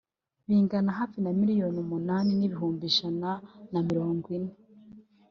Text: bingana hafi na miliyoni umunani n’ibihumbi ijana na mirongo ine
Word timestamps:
bingana 0.47 0.91
hafi 0.99 1.17
na 1.23 1.31
miliyoni 1.39 1.77
umunani 1.85 2.31
n’ibihumbi 2.35 2.83
ijana 2.89 3.29
na 3.71 3.79
mirongo 3.87 4.25
ine 4.37 4.53